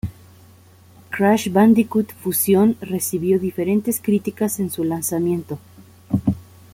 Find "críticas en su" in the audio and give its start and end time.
4.01-4.83